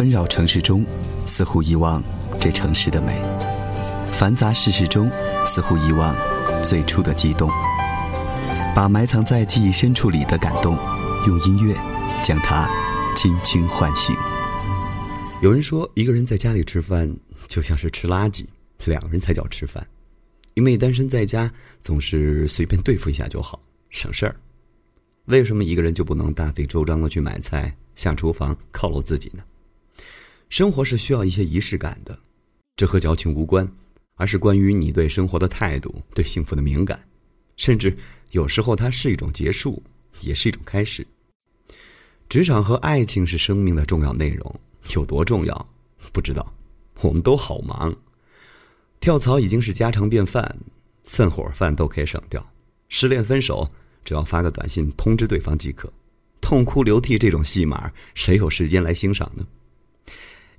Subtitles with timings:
[0.00, 0.82] 纷扰城市中，
[1.26, 2.02] 似乎遗忘
[2.40, 3.20] 这城市的美；
[4.10, 5.10] 繁杂世事中，
[5.44, 6.16] 似乎遗忘
[6.64, 7.50] 最初的激动。
[8.74, 10.74] 把埋藏在记忆深处里的感动，
[11.26, 11.76] 用音乐
[12.22, 12.66] 将它
[13.14, 14.16] 轻轻唤醒。
[15.42, 17.14] 有人说，一个人在家里吃饭
[17.46, 18.46] 就像是吃垃圾，
[18.86, 19.86] 两个人才叫吃饭。
[20.54, 23.60] 因为单身在家，总是随便对付一下就好，
[23.90, 24.34] 省事儿。
[25.26, 29.42] 为什么一个人就不能大费周章的去买菜、下厨房犒劳自己呢？
[30.50, 32.18] 生活是需要一些仪式感的，
[32.74, 33.66] 这和矫情无关，
[34.16, 37.00] 而是关于你对生活的态度、对幸福的敏感，
[37.56, 37.96] 甚至
[38.32, 39.80] 有时候它是一种结束，
[40.22, 41.06] 也是一种开始。
[42.28, 44.52] 职场和爱情是生命的重要内容，
[44.96, 45.66] 有多重要？
[46.12, 46.52] 不知道，
[47.00, 47.94] 我们都好忙。
[48.98, 50.58] 跳槽已经是家常便饭，
[51.04, 52.44] 散伙饭都可以省掉。
[52.88, 53.70] 失恋分手，
[54.04, 55.90] 只要发个短信通知对方即可。
[56.40, 59.46] 痛哭流涕这种戏码，谁有时间来欣赏呢？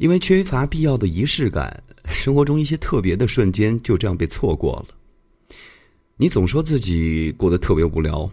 [0.01, 4.95] 因为缺乏必要的仪式感，生活中一些特别的瞬间就这样被错过了。
[6.17, 8.27] 你总说自己过得特别无聊，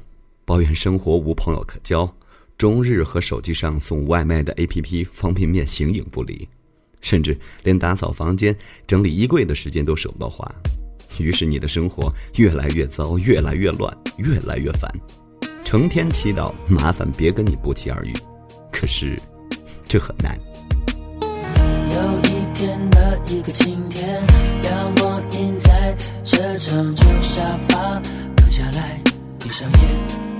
[0.46, 2.10] 抱怨生活无朋友可交，
[2.56, 6.48] 终日和手机上送外卖的 APP 方便面形影不离，
[7.02, 8.56] 甚至连打扫房间、
[8.86, 10.50] 整理衣柜的时间都舍不得花。
[11.18, 14.90] 于是你的生活越来越糟，越来越乱，越来越烦，
[15.66, 18.12] 成天祈祷麻烦别跟你不期而遇。
[18.72, 19.20] 可是，
[19.86, 20.47] 这很难。
[21.98, 24.22] 有一天的一个晴天，
[24.62, 28.00] 阳光映在这张旧沙发，
[28.36, 29.00] 躺下来
[29.40, 29.80] 闭上眼，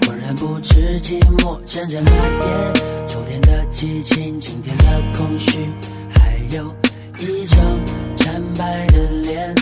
[0.07, 3.09] 浑然不知寂寞正在蔓延。
[3.09, 4.85] 昨天的激情，今天的
[5.17, 5.69] 空虚，
[6.15, 6.73] 还有
[7.19, 7.59] 一张
[8.15, 9.53] 惨白的脸，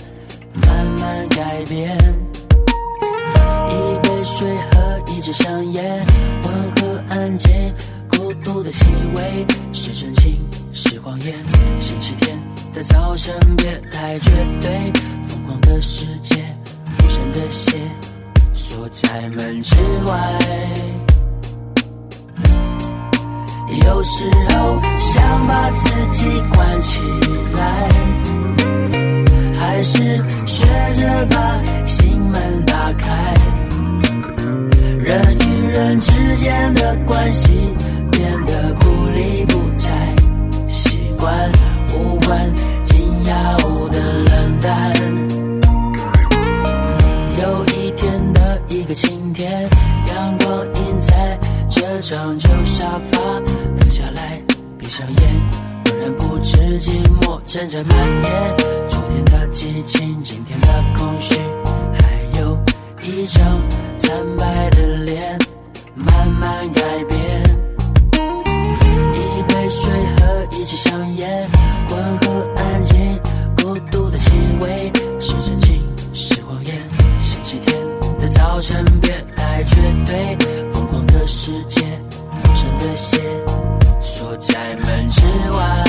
[0.67, 1.97] 慢慢改变。
[3.71, 6.05] 一杯水和一支香烟，
[6.45, 7.51] 温和安静，
[8.17, 10.39] 孤独的气味是真情。
[10.73, 11.35] 是谎言。
[11.81, 12.39] 星期天
[12.75, 14.93] 的早晨，别太绝对。
[15.29, 16.35] 疯狂的世界，
[16.99, 17.79] 无声的血，
[18.53, 19.75] 锁在门之
[20.07, 20.39] 外。
[23.85, 26.25] 有时候想把自己
[26.55, 27.01] 关起
[27.55, 27.89] 来，
[29.59, 29.99] 还是
[30.47, 33.35] 学着把心门打开。
[34.99, 37.49] 人与人之间的关系
[52.07, 52.15] 旧
[52.65, 53.19] 沙发，
[53.77, 54.41] 躺下来
[54.79, 55.17] 闭上眼，
[55.87, 58.57] 浑然不知寂寞正在蔓延。
[58.89, 61.35] 昨天的激情，今天的空虚，
[61.99, 62.57] 还有
[63.03, 63.43] 一张
[63.99, 65.37] 惨白的脸，
[65.97, 67.43] 慢慢改变。
[68.15, 71.49] 一杯水和一支香烟，
[71.91, 73.21] 温和安静，
[73.57, 74.31] 孤独的气
[74.61, 75.83] 味是真情
[76.15, 76.81] 是谎言。
[77.21, 77.77] 星期天
[78.21, 79.75] 的早晨，别太绝
[80.07, 80.37] 对，
[80.73, 81.83] 疯狂的世界，
[82.87, 83.19] 这些，
[84.01, 85.21] 锁在门之
[85.51, 85.86] 外。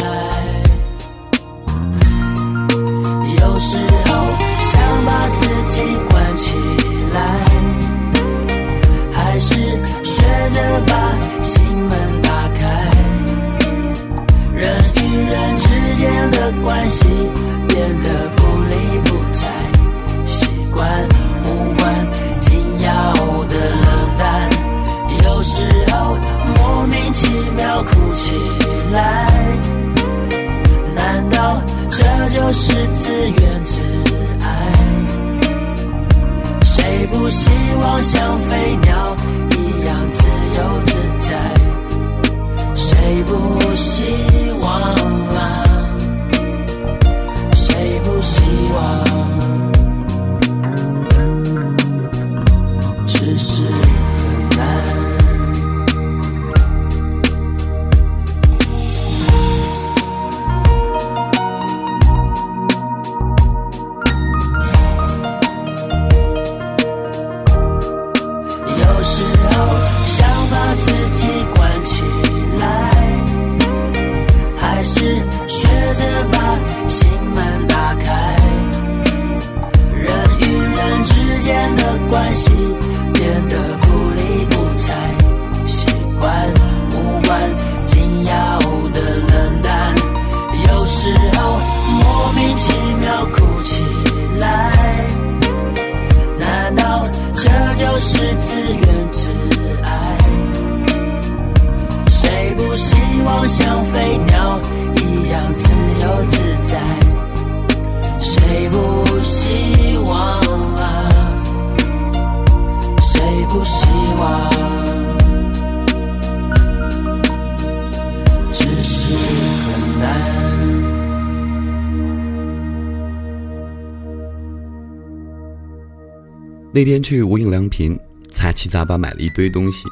[126.78, 129.86] 那天去无印良品，杂七杂八买了一堆东西，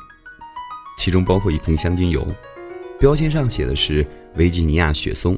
[0.99, 2.23] 其中包括一瓶香精油，
[2.99, 4.05] 标签上写的是
[4.35, 5.35] 维吉尼亚雪松，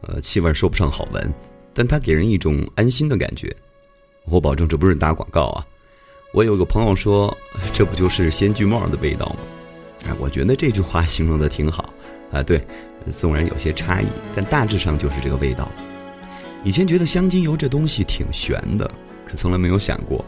[0.00, 1.34] 呃，气味说不上好闻，
[1.74, 3.54] 但它给人一种安心的感觉。
[4.24, 5.66] 我保证这不是打广告啊！
[6.32, 7.36] 我有个朋友说，
[7.70, 9.36] 这不就是仙居帽的味道吗？
[10.06, 11.92] 哎，我觉得这句话形容的挺好
[12.32, 12.42] 啊。
[12.42, 12.66] 对，
[13.14, 15.70] 纵然有些差异，但大致上就是这个味道。
[16.64, 18.90] 以前觉得香精油这东西挺玄的，
[19.26, 20.24] 可从来没有想过。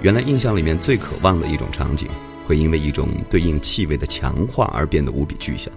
[0.00, 2.08] 原来印象里面最渴望的一种场景，
[2.46, 5.72] 会因为一种对应气味的强化而变得无比具象。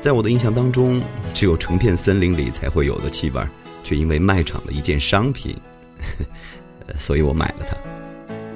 [0.00, 1.00] 在我的印象当中，
[1.32, 3.40] 只有成片森林里才会有的气味，
[3.84, 5.56] 却因为卖场的一件商品，
[6.98, 7.76] 所以我买了它，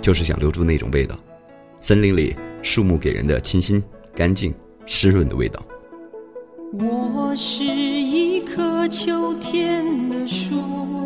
[0.01, 1.17] 就是想留住那种味道。
[1.79, 3.81] 森林里树木给人的清新、
[4.17, 4.53] 干净、
[4.87, 5.65] 湿润的味道。
[6.73, 11.06] 我是一棵秋天的树。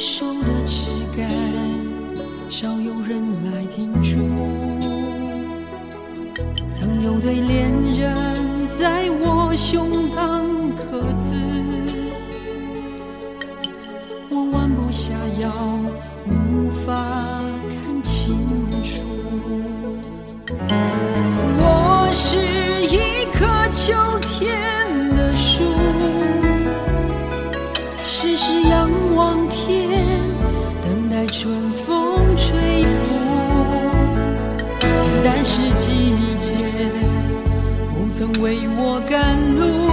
[0.00, 1.28] 枯瘦的枝干，
[2.48, 4.16] 少有人来停驻。
[6.74, 8.34] 曾有对恋人
[8.78, 11.36] 在我胸膛刻字，
[14.30, 15.12] 我弯不下
[15.42, 15.50] 腰，
[16.26, 16.94] 无法
[17.68, 18.34] 看清
[18.82, 19.02] 楚。
[21.58, 22.38] 我是
[22.86, 24.79] 一棵秋天
[38.40, 39.90] 为我赶路。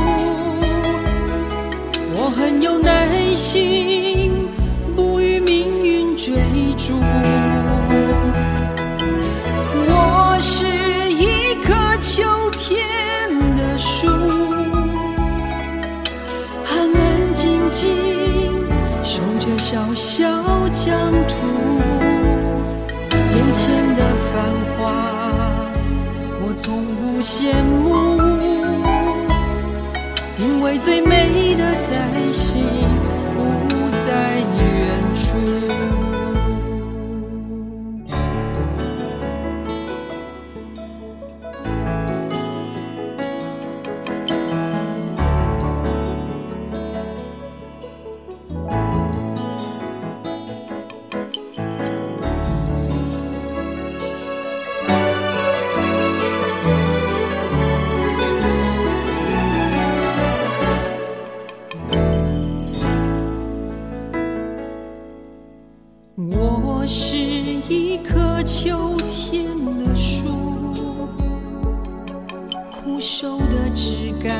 [2.15, 4.31] 我很有耐心，
[4.95, 6.33] 不与命运追
[6.77, 6.93] 逐。
[9.89, 10.65] 我是
[11.11, 14.07] 一棵秋天的树，
[16.65, 17.93] 安安静静
[19.03, 20.36] 守着小小。
[66.19, 69.45] 我是一棵秋天
[69.77, 70.73] 的树
[72.73, 74.35] 枯瘦的枝干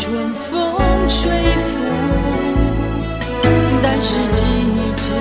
[0.00, 1.30] 春风吹
[1.66, 1.84] 拂，
[3.82, 4.40] 但是季
[4.96, 5.12] 节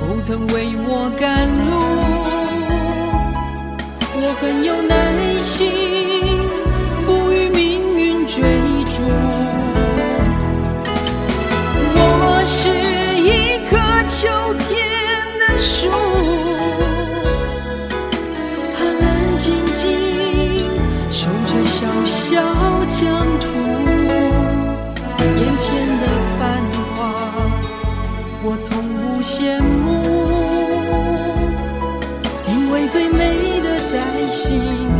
[0.00, 1.70] 不曾为我赶路，
[4.16, 5.70] 我很有耐心，
[7.04, 8.42] 不与命运追
[8.86, 9.02] 逐。
[11.94, 12.70] 我是
[13.20, 13.76] 一棵
[14.08, 14.72] 秋天
[15.38, 15.90] 的树，
[34.32, 34.91] 心。